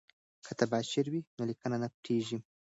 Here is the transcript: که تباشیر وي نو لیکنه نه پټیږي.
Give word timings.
که 0.45 0.51
تباشیر 0.59 1.05
وي 1.09 1.21
نو 1.37 1.43
لیکنه 1.49 1.77
نه 1.83 1.87
پټیږي. 1.93 2.37